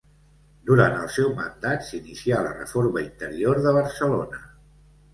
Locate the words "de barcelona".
3.69-4.47